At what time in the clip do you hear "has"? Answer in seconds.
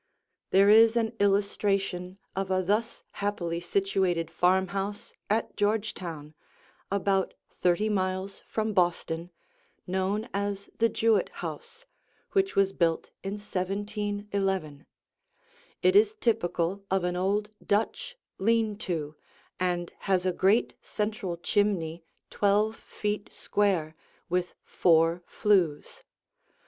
20.09-20.25